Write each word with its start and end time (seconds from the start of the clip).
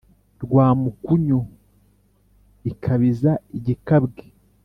Rwamukunyu 0.43 1.39
ikabiza 2.71 3.31
igikabwe 3.57 4.21